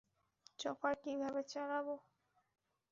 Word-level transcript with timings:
Chopper 0.59 0.93
কীভাবে 1.03 1.41
চালাবে? 1.51 1.95